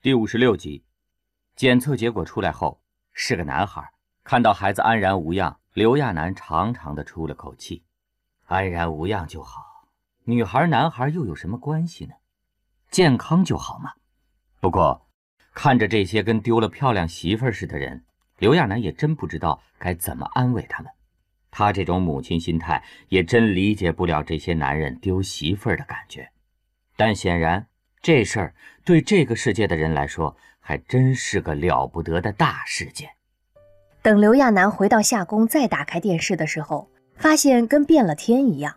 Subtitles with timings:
[0.00, 0.84] 第五十六集，
[1.56, 2.80] 检测结果出来后
[3.12, 3.90] 是个男孩。
[4.22, 7.82] 看到孩子安然无恙，刘亚楠长长的出了口气。
[8.46, 9.88] 安然无恙就好，
[10.22, 12.14] 女孩男孩又有什么关系呢？
[12.92, 13.90] 健康就好嘛。
[14.60, 15.08] 不过，
[15.52, 18.04] 看着这些跟丢了漂亮媳妇似的人，
[18.38, 20.92] 刘亚楠也真不知道该怎么安慰他们。
[21.50, 26.30] 他这种母亲心态也真理解不了这些男人丢媳妇儿的感觉。
[26.94, 27.67] 但显然。
[28.00, 28.54] 这事儿
[28.84, 33.08] 对这个世界的人来说，还真是个了不得的大事件。
[34.00, 38.74] 等刘亚楠回到夏宫，再打开电视的时候，发现跟变了天一样。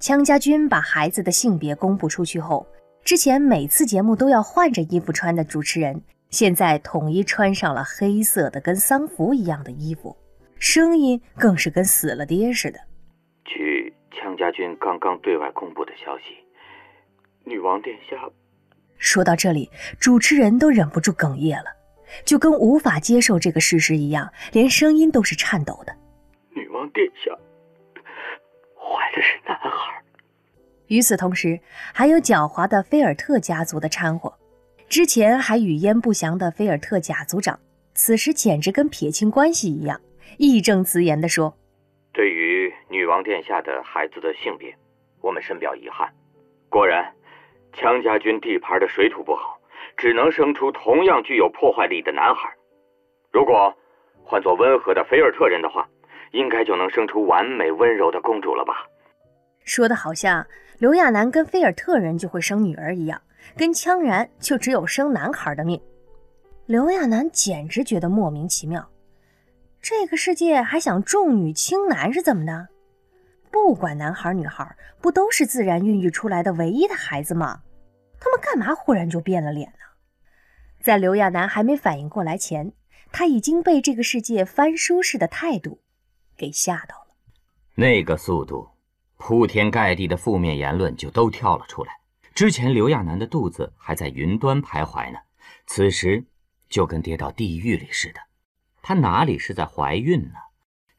[0.00, 2.66] 羌家军把孩子的性别公布出去后，
[3.04, 10.16] 之前每次节目都要换着衣服穿的主持人，现在统一穿上了黑色的跟丧服一样的衣服，
[10.58, 12.78] 声音更是跟死了爹似的。
[13.44, 16.24] 据羌家军刚刚对外公布的消息，
[17.44, 18.16] 女王殿下。
[18.98, 21.70] 说到这里，主持人都忍不住哽咽了，
[22.24, 25.94] 就跟无法接受这个事实一样，连声音都是颤抖的。
[26.50, 27.30] 女王殿下
[28.74, 30.02] 怀的是男孩。
[30.88, 31.60] 与此同时，
[31.94, 34.32] 还有狡猾的菲尔特家族的掺和。
[34.88, 37.60] 之前还语焉不详的菲尔特贾族长，
[37.94, 40.00] 此时简直跟撇清关系一样，
[40.38, 41.56] 义正辞严地说
[42.12, 44.74] ：“对于女王殿下的孩子的性别，
[45.20, 46.10] 我们深表遗憾。
[46.68, 47.12] 果然。”
[47.72, 49.58] 羌家军地盘的水土不好，
[49.96, 52.52] 只能生出同样具有破坏力的男孩。
[53.32, 53.72] 如果
[54.24, 55.88] 换做温和的菲尔特人的话，
[56.32, 58.86] 应该就能生出完美温柔的公主了吧？
[59.64, 60.46] 说的好像
[60.78, 63.20] 刘亚楠跟菲尔特人就会生女儿一样，
[63.56, 65.80] 跟羌然就只有生男孩的命。
[66.66, 68.86] 刘亚楠简直觉得莫名其妙，
[69.80, 72.68] 这个世界还想重女轻男是怎么的？
[73.66, 77.60] 不管男孩女孩，不都是自然孕育出来的唯一的孩子吗？
[78.18, 79.84] 他们干嘛忽然就变了脸呢？
[80.82, 82.72] 在刘亚楠还没反应过来前，
[83.12, 85.82] 他已经被这个世界翻书式的态度
[86.34, 87.14] 给吓到了。
[87.74, 88.70] 那个速度，
[89.18, 91.92] 铺天盖地的负面言论就都跳了出来。
[92.34, 95.18] 之前刘亚楠的肚子还在云端徘徊呢，
[95.66, 96.24] 此时
[96.70, 98.20] 就跟跌到地狱里似的。
[98.80, 100.38] 她哪里是在怀孕呢？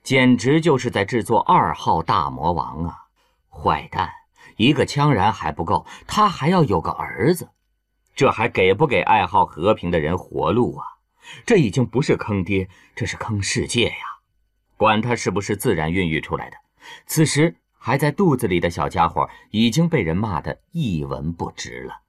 [0.03, 3.05] 简直就是在制作二号大魔王啊！
[3.49, 4.09] 坏蛋，
[4.55, 7.49] 一个羌然还不够，他还要有个儿子，
[8.15, 10.85] 这还给不给爱好和平的人活路啊？
[11.45, 13.95] 这已经不是坑爹，这是坑世界呀！
[14.77, 16.57] 管他是不是自然孕育出来的，
[17.05, 22.01] 此时还在肚子里的小家伙已经被人骂得一文不值了。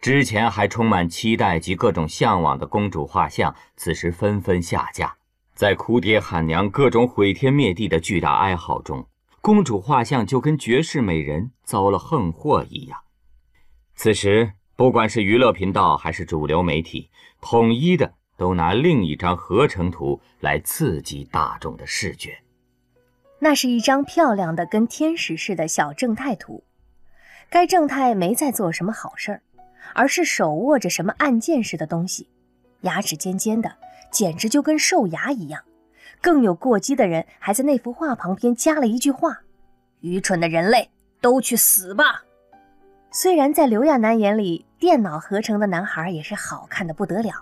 [0.00, 5.16] 之前还充满期待及各种向往的公主画像，此时纷纷下架。
[5.56, 9.06] 在哭爹喊娘、各种毁天灭地的巨大哀嚎中，
[9.40, 13.00] 公主画像就跟绝世美人遭了横祸一样。
[13.94, 17.08] 此时，不管是娱乐频道还是主流媒体，
[17.40, 22.38] 统一的都拿另一张合成图来刺激大众的视觉。
[23.38, 26.64] 那是一张漂亮的跟天使似的小正太图，
[27.48, 29.42] 该正太没在做什么好事儿，
[29.94, 32.28] 而是手握着什么按键似的东西，
[32.82, 33.74] 牙齿尖尖的。
[34.10, 35.62] 简直就跟兽牙一样，
[36.20, 39.40] 更有过激的人还在那幅画旁边加了一句话
[40.00, 40.90] ：“愚蠢的人类
[41.20, 42.24] 都去死吧！”
[43.12, 47.32] 虽然在刘亚楠眼里，电脑合成的男孩也是好看的不得了，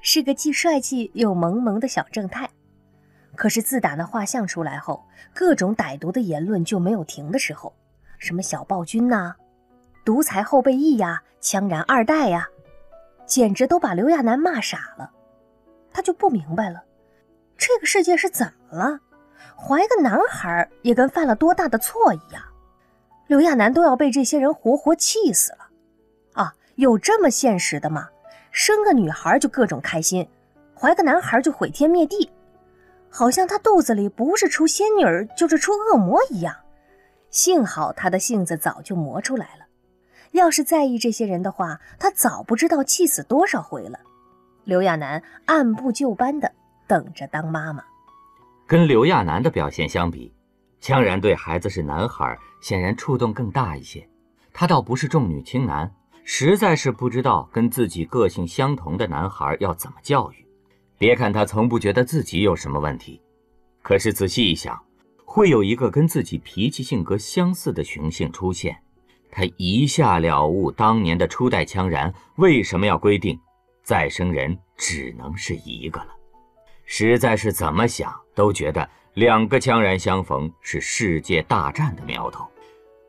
[0.00, 2.48] 是个既帅气又萌萌的小正太，
[3.36, 5.04] 可是自打那画像出来后，
[5.34, 7.74] 各种歹毒的言论就没有停的时候，
[8.18, 9.34] 什么小暴君呐、
[10.04, 12.48] 独裁后备役呀、枪然二代呀，
[13.26, 15.10] 简直都把刘亚楠骂傻了。
[15.92, 16.82] 他就不明白了，
[17.56, 18.98] 这个世界是怎么了？
[19.56, 22.42] 怀个男孩也跟犯了多大的错一样。
[23.26, 25.68] 刘亚楠都要被这些人活活气死了。
[26.34, 28.08] 啊，有这么现实的吗？
[28.50, 30.28] 生个女孩就各种开心，
[30.74, 32.30] 怀个男孩就毁天灭地，
[33.08, 35.04] 好像他肚子里不是出仙女
[35.36, 36.54] 就是出恶魔一样。
[37.30, 39.66] 幸好他的性子早就磨出来了，
[40.32, 43.98] 要是在意这些人的话，他早不知道气死多少回了。
[44.64, 46.50] 刘亚楠按部就班地
[46.86, 47.82] 等着当妈妈。
[48.66, 50.32] 跟刘亚楠的表现相比，
[50.80, 54.08] 羌然对孩子是男孩显然触动更大一些。
[54.52, 55.90] 他倒不是重女轻男，
[56.24, 60.46] 实在是不知道跟自己个性相同的男孩要怎么教育。
[60.96, 63.20] 别看他从不觉得自己有什么问题，
[63.82, 64.80] 可是仔细一想，
[65.24, 68.76] 会有一个跟自己脾气性格相似的雄性出现，
[69.30, 73.36] 他一下了悟当年的初代羌然为什么要规定。
[73.82, 76.08] 再生人只能是一个了，
[76.84, 82.46] 实在是怎么想都觉得两个羌然相逢是世界大战的苗头。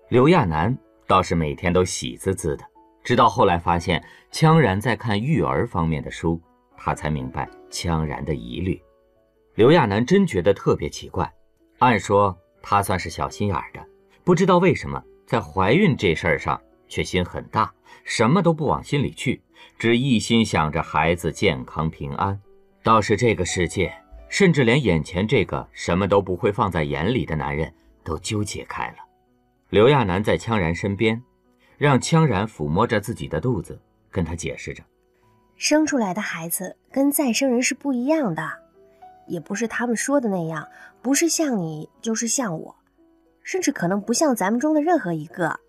[0.09, 0.75] 刘亚楠
[1.07, 2.65] 倒是每天都喜滋滋的，
[3.03, 6.41] 直到后来发现羌然在看育儿方面的书，
[6.77, 8.81] 他才明白羌然的疑虑。
[9.55, 11.31] 刘亚楠真觉得特别奇怪。
[11.79, 13.85] 按说他算是小心眼的，
[14.23, 16.59] 不知道为什么在怀孕这事儿上
[16.93, 17.73] 却心很大，
[18.03, 19.41] 什么都不往心里去，
[19.79, 22.39] 只一心想着孩子健康平安。
[22.83, 23.91] 倒是这个世界，
[24.29, 27.73] 甚至连眼前这个什么都不会放在眼里的男人
[28.03, 28.97] 都纠结开了。
[29.71, 31.19] 刘亚楠在羌然身边，
[31.79, 33.81] 让羌然抚摸着自己的肚子，
[34.11, 34.83] 跟他解释着：
[35.55, 38.47] 生出来的孩子跟再生人是不一样的，
[39.25, 40.67] 也不是他们说的那样，
[41.01, 42.75] 不是像你就是像我，
[43.41, 45.59] 甚至可能不像咱们中的任何一个。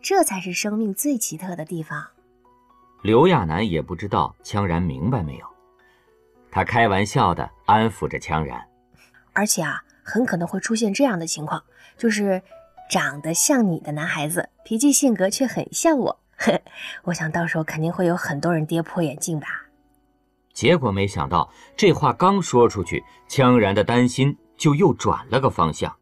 [0.00, 2.06] 这才是生命最奇特的地方。
[3.02, 5.46] 刘亚楠也不知道羌然明白没有。
[6.50, 8.66] 他开玩笑的安抚着羌然，
[9.32, 11.62] 而且啊，很可能会出现这样的情况，
[11.96, 12.42] 就是
[12.90, 16.20] 长得像你的男孩子，脾气性格却很像我。
[17.04, 19.46] 我想到时候肯定会有很多人跌破眼镜吧。
[20.52, 25.94] 结果没想到，这话刚说出去，羌然的担心就又转了个方向。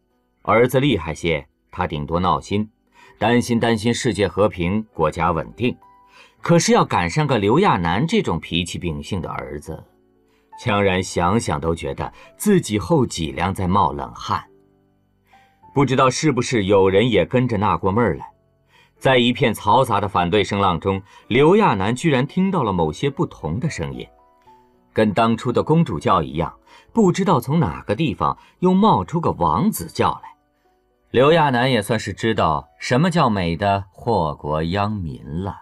[0.43, 2.71] 儿子厉害些，他顶多闹心，
[3.19, 5.77] 担心担心世界和平、国家稳定。
[6.43, 9.83] 可是要赶上个刘亚楠这种脾气秉性的儿子。
[10.63, 14.43] 羌然想想都觉得自己后脊梁在冒冷汗。
[15.75, 18.27] 不知道是不是有人也跟着纳过闷儿来，
[18.97, 24.07] 在一片嘈杂的反对声浪中，刘亚楠居然听到了某些不同的声音，
[24.95, 26.55] 跟当初的公主叫一样，
[26.95, 30.36] 不知道从哪个地方又冒出个王子叫来。
[31.17, 35.57] 刘亚楠也算是知道什么叫美的祸国殃民了。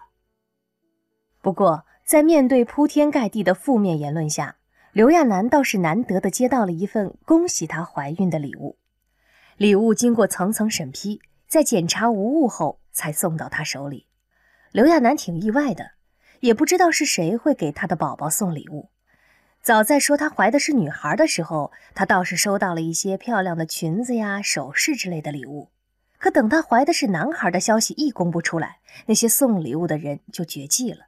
[1.41, 4.57] 不过，在面对铺天盖地的负面言论下，
[4.91, 8.79] 刘亚楠倒是难得的接到了一份恭喜她怀孕的礼物，
[9.57, 14.09] 礼物经过层层审批，在检查无误后才送到她手里。
[14.73, 15.93] 刘亚楠挺意外的，
[16.41, 18.91] 也不知道是谁会给她的宝宝送礼物。
[19.65, 25.71] 早在说她怀的是女孩的时候，她倒是收到了一些漂亮的裙子呀、首饰之类的礼物。
[26.19, 31.07] 可等她怀的是男孩的消息一公布出来，那些送礼物的人就绝迹了。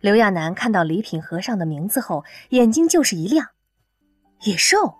[0.00, 3.46] 刘亚楠看到礼品盒上的名字后，眼睛就是一亮。
[4.42, 4.96] 野兽，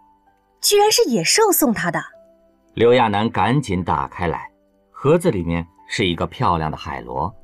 [0.62, 2.00] 居然是野兽送他的。
[2.74, 4.48] 刘亚楠赶紧打开来，
[4.92, 7.34] 盒子里面是一个漂亮的海螺。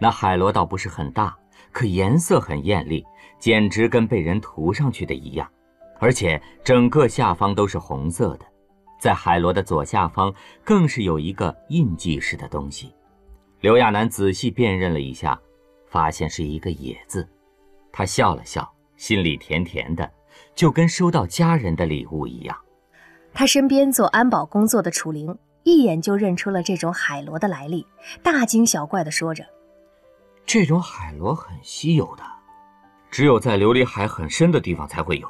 [0.00, 1.36] 那海螺倒不是很大，
[1.72, 3.04] 可颜色很艳丽，
[3.38, 5.48] 简直跟被人涂上去的一样。
[5.98, 8.46] 而且整个下方都是红色的，
[9.00, 10.32] 在海螺的左下方
[10.64, 12.94] 更是有一个印记式的东西。
[13.60, 15.38] 刘亚楠仔细辨认了一下。
[15.90, 17.26] 发现是一个“野”字，
[17.90, 20.12] 他笑了笑，心里甜甜的，
[20.54, 22.54] 就跟收到家人的礼物一样。
[23.32, 27.86] 他身边做安保工作的楚灵一眼就认出了这种海螺的来历，
[28.22, 29.46] 大惊小怪地说着
[30.44, 32.22] ：“这种海螺很稀有的，
[33.10, 35.28] 只有在琉璃海很深的地方才会有。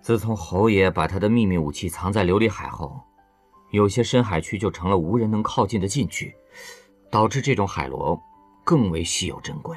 [0.00, 3.00] 自从侯爷把他的秘密武器藏在琉璃海后，
[3.70, 6.34] 有些深海区就成了无人能靠近的禁区，
[7.10, 8.20] 导致这种海螺。”
[8.64, 9.76] 更为稀有珍贵。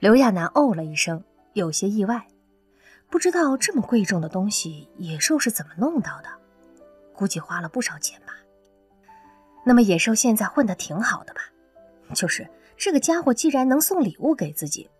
[0.00, 1.22] 刘亚楠哦了一声，
[1.52, 2.26] 有些意外，
[3.08, 6.28] 不知道这么贵重的东西野兽是怎么弄到的，
[7.14, 8.32] 估计花了不少钱吧。
[9.64, 11.40] 那么野兽现在混得挺好的吧？
[12.12, 12.44] 就是
[12.76, 14.90] 这个家伙既然能送礼物给自己，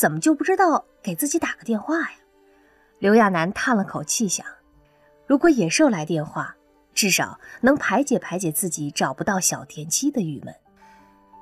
[0.00, 2.16] 怎么就不知道给自己打个电话呀？
[3.00, 4.46] 刘亚楠叹了口气，想，
[5.26, 6.56] 如果野兽来电话，
[6.94, 10.54] 至少能排解排解自己找不到小田七的郁闷。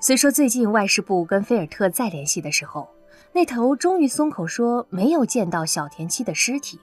[0.00, 2.90] 虽说最近外事部跟菲尔特再联系的时候，
[3.32, 6.80] 那头终于松口说没有见到小田七的尸体，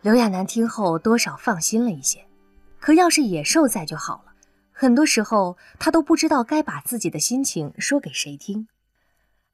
[0.00, 2.24] 刘亚楠听后多少放心了一些。
[2.78, 4.32] 可要是野兽在就好了，
[4.70, 8.68] 很多时候他都不知道该把自己的心情说给谁听。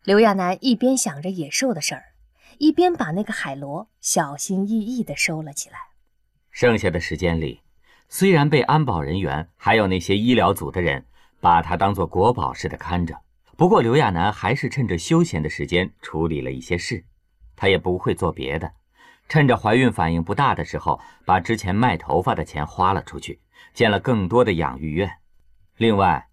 [0.05, 2.05] 刘亚楠一边想着野兽的事儿，
[2.59, 5.77] 一边把那个海螺小心翼翼地收了起来。
[6.51, 7.61] 剩下的时间里，
[8.09, 11.05] 虽然被安保人员还有那些医疗组的人。
[11.43, 13.19] 把他当做国宝似的看着。
[13.57, 17.03] 不过刘亚楠还是趁着休闲的时间处理了一些事。
[17.57, 18.73] 他也不会做别的，
[19.27, 23.41] 趁着怀孕反应不大的时候，把之前卖头发的钱花了出去，
[23.73, 25.11] 建了更多的养育院。
[25.79, 26.29] 另外，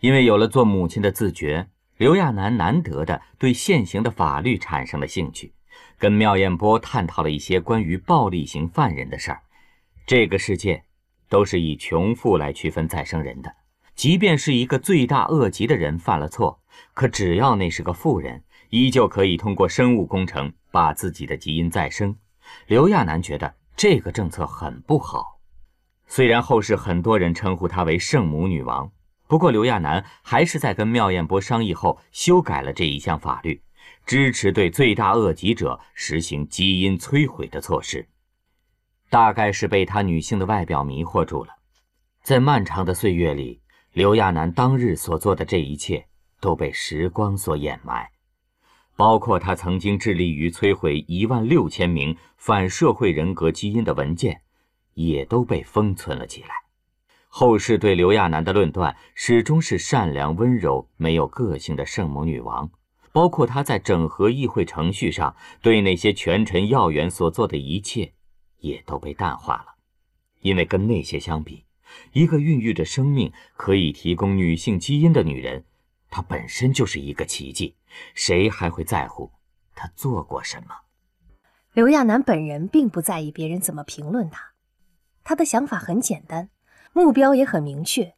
[0.00, 1.68] 因为有了做母亲的自觉，
[1.98, 5.52] 刘亚楠难得的对现行的法律产生了兴趣，
[5.98, 9.42] 跟妙艳波探讨了一些关于暴力型犯人的事儿。
[10.06, 10.84] 这个世界
[11.28, 13.52] 都是以穷富来区分再生人的。
[13.96, 16.60] 即便是一个罪大恶极的人犯了错，
[16.94, 22.14] 可只要那是个富人，依旧可以通过生物工程把自己的基因再生。
[22.68, 25.40] 刘亚楠觉得这个政策很不好。
[26.06, 28.88] 虽然后世很多人称呼她为圣母女王，
[29.28, 33.62] 不过刘亚楠还是在跟妙艳波商议后修改了这一项法律，
[34.06, 38.08] 支持对罪大恶极者实行基因摧毁的措施。
[39.10, 41.50] 大概是被她女性的外表迷惑住了，
[42.22, 43.60] 在漫长的岁月里，
[43.92, 46.06] 刘亚楠当日所做的这一切
[46.40, 48.10] 都被时光所掩埋，
[48.96, 54.40] 包括他曾经致力于摧毁一万六千名反社会人格基因的文件，
[54.94, 56.67] 也都被封存了起来。
[57.30, 62.68] 后世对刘亚楠的论断始终是善良温柔、没有个性的圣母女王，
[63.12, 68.12] 包括她在整合议会程序上对那些权臣要员所做的一切，
[68.58, 69.76] 也都被淡化了。
[70.40, 71.64] 因为跟那些相比，
[72.12, 75.64] 一个孕育着生命、可以提供女性基因的女人，
[76.10, 77.76] 她本身就是一个奇迹。
[78.14, 79.30] 谁还会在乎
[79.74, 80.74] 她做过什么？
[81.74, 84.52] 刘亚楠本人并不在意别人怎么评论她，
[85.22, 86.48] 她的想法很简单。
[86.98, 88.14] 目标也很明确，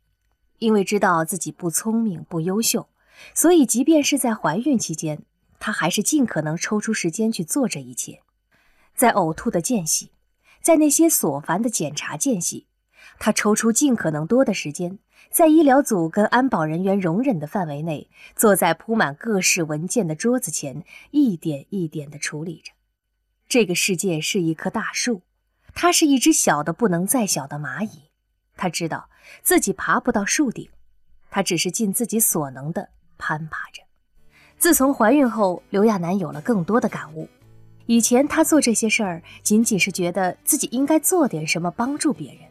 [0.59, 2.89] 因为知道自己不聪明、不优秀，
[3.35, 5.23] 所以即便是在怀孕期间，
[5.59, 8.23] 她还是尽可能抽出时间去做这一切。
[8.97, 10.13] 在呕吐的间隙，
[10.63, 12.69] 在那些琐烦的检查间隙，
[13.19, 14.99] 她抽出尽可能多的时间，
[15.31, 22.73] 在医疗组跟安保人员容忍的范围内，坐在铺满各式文件的桌子前，一点一点地处理着。
[23.47, 25.21] 这个世界是一棵大树，
[25.75, 28.10] 她是一只小的不能再小的蚂蚁。
[28.61, 29.09] 他知道
[29.40, 30.69] 自己爬不到树顶，
[31.31, 33.83] 他只是尽自己所能的攀爬着。
[34.59, 37.26] 自从怀孕后，刘亚楠有了更多的感悟。
[37.87, 42.43] 以前他做这些事儿，仅仅是觉得自己应该做点什么帮助别人。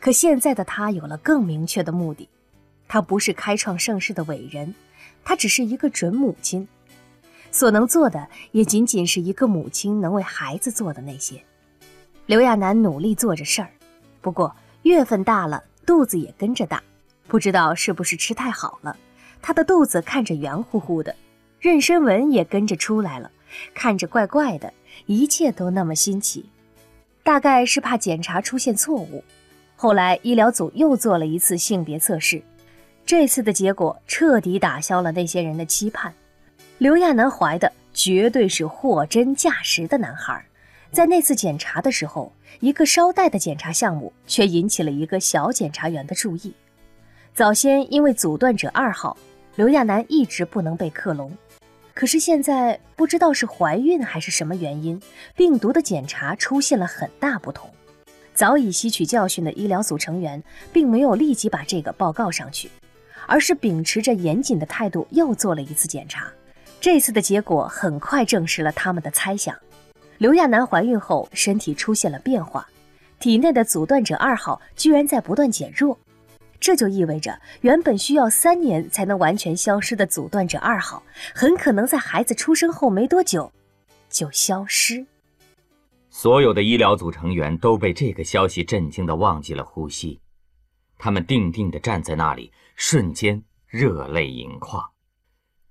[0.00, 2.28] 可现在的他有了更明确的目的，
[2.88, 4.74] 他不是开创盛世的伟人，
[5.24, 6.66] 他只是一个准母亲，
[7.52, 11.40] 所能做的也仅仅是一个母亲能为孩子做的那些。
[12.26, 13.70] 刘亚楠努力做着事儿，
[14.20, 14.52] 不过。
[14.84, 16.82] 月份大了，肚子也跟着大，
[17.26, 18.94] 不知道是不是吃太好了，
[19.40, 21.16] 他的肚子看着圆乎乎的，
[21.62, 23.30] 妊娠纹也跟着出来了，
[23.72, 24.70] 看着怪怪的，
[25.06, 26.50] 一切都那么新奇。
[27.22, 29.24] 大概是怕检查出现错误，
[29.74, 32.42] 后来医疗组又做了一次性别测试，
[33.06, 36.12] 这次的结果彻底打消了那些人的期盼，
[36.76, 40.44] 刘亚楠怀的绝对是货真价实的男孩。
[40.94, 46.54] 在那次检查的时候，一个捎带的检查项目却引起了一个小检查员的注意。
[47.34, 49.16] 早先因为阻断者二号，
[49.56, 51.36] 刘亚楠一直不能被克隆，
[51.94, 55.02] 可是现在不知道是怀孕还是什么原因，
[55.34, 57.68] 病毒的检查出现了很大不同。
[58.32, 60.40] 早已吸取教训的医疗组成员
[60.72, 62.70] 并没有立即把这个报告上去，
[63.26, 66.32] 而是秉持着严谨的态度又做了一次检查。
[66.80, 69.56] 这次的结果很快证实了他们的猜想。
[70.18, 72.68] 刘亚楠怀孕后，身体出现了变化，
[73.18, 75.98] 体内的阻断者二号居然在不断减弱，
[76.60, 81.02] 这就意味着原本需要三年才能完全消失的阻断者二号，
[81.34, 83.52] 很可能在孩子出生后没多久
[84.08, 85.04] 就消失。
[86.10, 90.20] 所有的医疗组成员都被这个消息震惊的忘记了呼吸，
[90.96, 94.90] 他们定定地站在那里，瞬间热泪盈眶。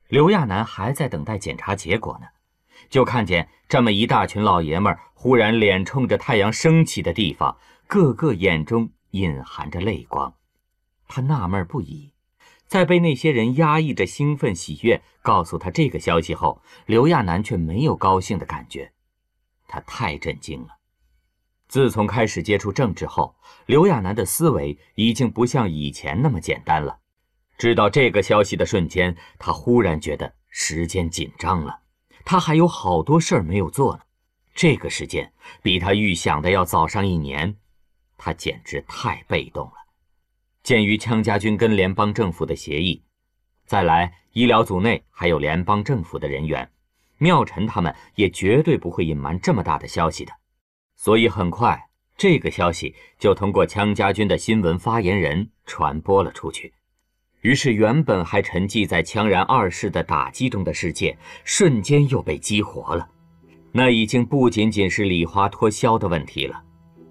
[0.09, 2.27] 刘亚楠还在等待检查结果呢。
[2.93, 7.57] 就看见这么一大群老爷们儿，忽然脸冲着太阳升起的地方，
[7.87, 10.35] 个个眼中隐含着泪光。
[11.07, 12.13] 他纳闷不已，
[12.67, 18.91] 在被那些人压抑着兴奋喜悦告诉他这个消息后，刘亚楠却没有高兴的感觉。
[19.67, 20.67] 他太震惊了。
[21.67, 23.35] 自从开始接触政治后，
[23.65, 26.99] 刘亚楠的思维已经不像以前那么简单了。
[27.57, 31.79] 知道这个消息的瞬间，他忽然觉得时间紧张了。
[32.25, 34.01] 他还有好多事儿没有做呢，
[34.55, 37.55] 这个时间比他预想的要早上一年，
[38.17, 39.73] 他简直太被动了。
[40.63, 43.03] 鉴于羌家军跟联邦政府的协议，
[43.65, 46.71] 再来医疗组内还有联邦政府的人员，
[47.17, 50.31] 妙晨他们也绝对不会隐瞒这么大的消息的，
[50.95, 56.73] 所以很快这个消息就通过羌家军的新闻发言人传播了出去。
[57.43, 63.05] 于是，原本还沉寂在羌然二世的打击中的世界，瞬间又被激活了。
[63.73, 66.61] 那已经不仅仅是礼花脱销的问题了。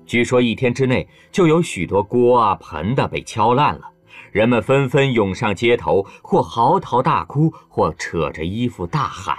[0.07, 3.83] 据说一天之内就有许多锅啊盆的被敲烂了，
[4.31, 9.37] 人们纷纷涌上街头，或嚎啕大哭，或扯着衣服大喊。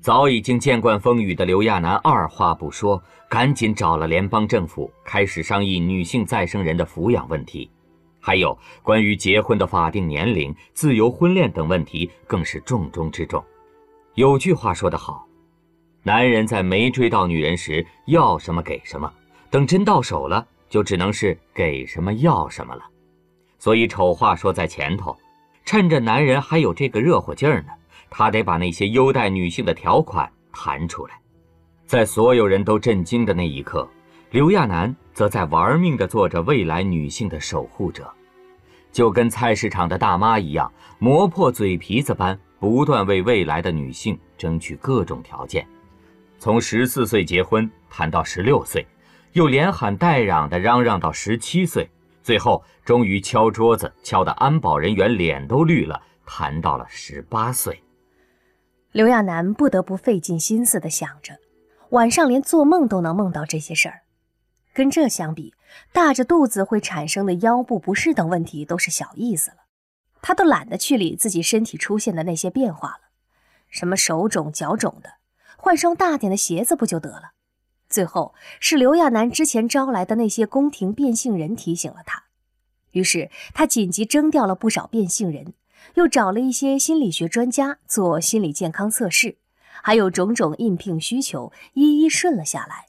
[0.00, 3.00] 早已经见惯风雨的刘亚楠二话不说，
[3.30, 7.70] 赶紧找了联邦政府，开始商议女性再生人的抚养问题。
[8.26, 13.44] 还有关于结婚的法定年龄、自由婚恋等问题，更是重中之重。
[14.14, 15.28] 有句话说得好
[16.02, 19.12] ：“男人在没追到女人时，要什么给什么；
[19.50, 22.82] 等真到手了，就只能是给什么要什么了。”
[23.60, 25.14] 所以丑话说在前头，
[25.66, 27.72] 趁着男人还有这个热乎劲儿呢，
[28.08, 31.20] 他得把那些优待女性的条款谈出来。
[31.84, 33.86] 在所有人都震惊的那一刻，
[34.34, 38.12] 刘亚楠则在玩命地做着未来女性的守护者，
[38.90, 45.64] 就跟菜市场的大妈一样，磨破嘴皮子般不断为未来的女性争取各种条件。
[46.36, 48.84] 从十四岁结婚谈到十六岁，
[49.34, 51.88] 又连喊带嚷地嚷嚷到十七岁，
[52.20, 57.80] 最后终于敲桌子敲得安保人员脸都绿了，谈到了十八岁。
[58.90, 61.34] 刘亚楠不得不费尽心思地想着。
[61.90, 64.00] 晚上连做梦都能梦到这些事儿，
[64.74, 65.54] 跟这相比，
[65.92, 69.58] 大着肚子会产生的腰部不适等问题都是小意思了。
[70.20, 73.00] 他都懒得去理自己身体出现的那些变化了，
[73.68, 75.14] 什么手肿脚肿的，
[75.56, 77.32] 换双大点的鞋子不就得了？
[77.88, 82.24] 最后是刘亚楠之前招来的那些宫廷变性人提醒了他，
[82.90, 85.54] 于是他紧急征调了不少变性人，
[85.94, 89.36] 又找了一些心理学专家做心理健康测试。
[89.82, 92.86] 还有种种应聘需求一一顺了下来，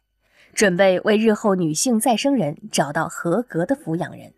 [0.56, 4.34] 准备为日后女性再生人找到合格的抚养人。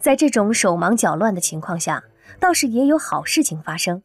[0.00, 2.02] 在这种手忙脚乱的情况下，
[2.40, 4.02] 倒是也有好事情发生。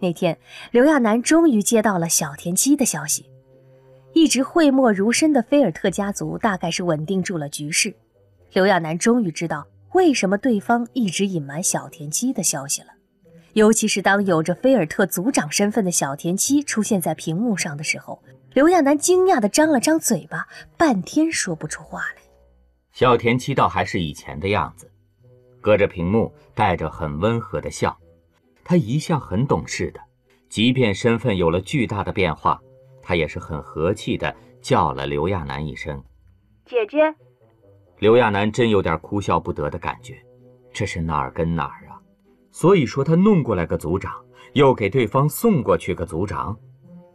[0.00, 0.36] 那天，
[0.72, 3.26] 刘亚楠终于接到了小田七的消息，
[4.12, 7.94] 一直讳莫如深的菲尔特家族大概是稳定住了局势。
[8.52, 12.88] 刘亚楠终于知道为什么对方一直隐瞒小田七的消息了。
[13.52, 18.20] 尤其是当有着菲尔特族长身份的小田七出现在屏幕上的时候，
[18.58, 22.22] 刘亚楠惊讶的张了张嘴巴，半天说不出话来。
[22.90, 24.90] 小田七倒还是以前的样子，
[25.60, 27.96] 隔着屏幕带着很温和的笑。
[28.64, 30.00] 他一向很懂事的，
[30.48, 32.60] 即便身份有了巨大的变化，
[33.00, 36.02] 他也是很和气的叫了刘亚楠一声
[36.66, 37.14] “姐姐”。
[38.00, 40.20] 刘亚楠真有点哭笑不得的感觉，
[40.72, 41.94] 这是哪儿跟哪儿啊？
[42.50, 44.20] 所以说，他弄过来个组长，
[44.54, 46.58] 又给对方送过去个组长。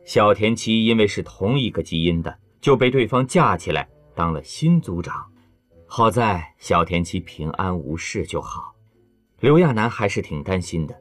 [0.05, 5.25] 小田七因为是同一个基因的，就被对方架起来当了新组长。
[5.87, 8.73] 好在小田七平安无事就好。
[9.39, 10.95] 刘亚楠还是挺担心的，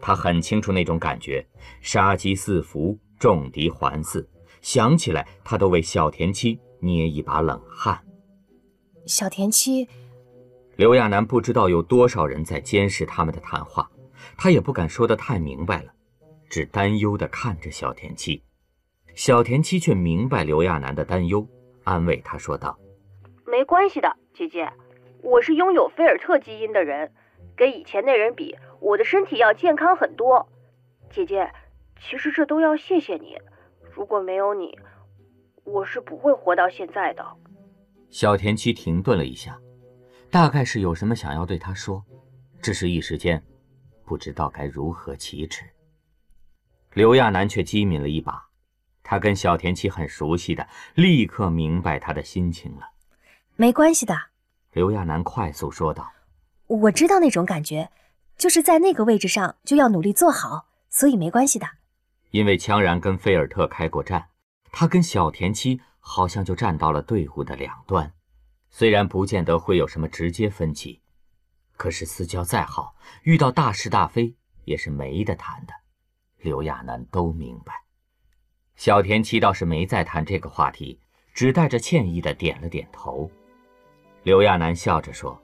[0.00, 1.46] 他很清楚那种感觉，
[1.80, 4.26] 杀机四伏，重敌环伺，
[4.62, 8.00] 想起来他都为小田七捏一把冷汗。
[9.06, 9.86] 小田七。
[10.76, 13.90] 刘亚楠不知道有多少人在监视他们的谈话，
[14.36, 15.92] 他也不敢说得太明白了，
[16.50, 18.42] 只担忧地看着小田七。
[19.14, 21.46] 小田七却明白刘亚楠的担忧，
[21.84, 22.78] 安慰他说道
[23.46, 24.70] ：“没关系的，姐姐，
[25.22, 27.12] 我是拥有菲尔特基因的人，
[27.56, 30.46] 跟以前那人比，我的身体要健康很多。
[31.10, 31.50] 姐姐，
[32.00, 33.36] 其实这都要谢谢你，
[33.94, 34.76] 如果没有你，
[35.64, 37.24] 我是不会活到现在的。”
[38.10, 39.58] 小田七停顿了一下。
[40.32, 42.04] 大概是有什么想要对他说，
[42.62, 43.42] 只是一时间
[44.04, 45.64] 不知道该如何启齿。
[46.92, 48.48] 刘亚楠却机敏了一把，
[49.04, 52.90] 他跟小田七很熟悉的，立刻明白他的心情了。
[53.54, 54.18] 没关系的，
[54.72, 56.10] 刘亚楠快速说道
[56.66, 57.90] ：“我知道那种感觉，
[58.36, 61.68] 就是在那个位置上就要努力做好，所以没关系的。”
[62.32, 64.28] 因为羌然跟菲尔特开过战，
[64.72, 68.12] 他跟小田七好像就站到了队伍的两端。
[68.68, 71.02] 虽然不见得会有什么直接分歧，
[71.76, 75.74] 可是私交再好，遇到大是大非也是没得谈的。
[76.42, 77.74] 刘亚楠都明白。
[78.76, 80.98] 小田七倒是没再谈这个话题，
[81.34, 83.30] 只带着歉意的点了点头。
[84.22, 85.38] 刘亚楠笑着说：“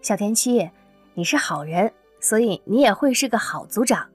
[0.00, 0.70] 小田七，
[1.12, 4.08] 你是好人，所以你也会是个好组长。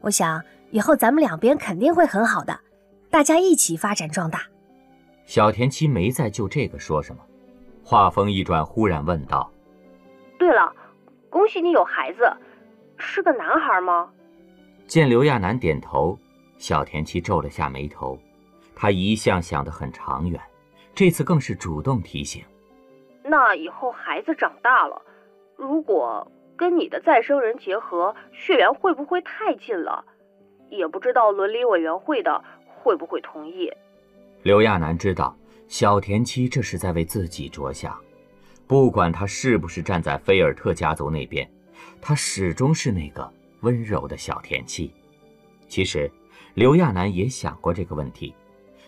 [0.00, 2.58] 我想以后咱们两边肯定会很好的，
[3.10, 4.42] 大家一起发展壮大。”
[5.26, 7.22] 小田七没再就这个说什么。
[7.84, 9.50] 话锋一转，忽然问道
[10.38, 10.74] ：“对了，
[11.28, 12.30] 恭喜你有孩子，
[12.96, 14.10] 是个男孩吗？”
[14.90, 16.18] 见刘亚楠点头，
[16.58, 18.18] 小田七皱了下眉头。
[18.74, 20.40] 他一向想得很长远，
[20.92, 22.42] 这次更是主动提醒
[23.22, 25.00] ：“那以后孩子长大了，
[25.56, 30.04] 如果跟你的再生人结合，血缘会不会太近了？
[30.70, 33.70] 也不知道伦理委员会的会不会同意。”
[34.42, 35.36] 刘亚楠知道。
[35.68, 37.96] 小田七这是在为自己着想，
[38.66, 41.48] 不管他是不是站在菲尔特家族那边，
[42.02, 44.92] 他始终是那个温柔的小田妻。
[45.68, 46.10] 其实，
[46.54, 48.34] 刘亚楠也想过这个问题，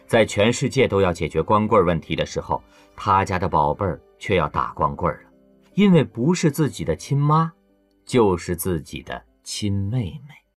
[0.07, 2.63] 在全世界都要解决光棍问题的时候，
[2.97, 5.31] 他家的宝贝儿却要打光棍了，
[5.75, 7.53] 因为不是自己的亲妈，
[8.05, 10.35] 就是自己的亲妹妹。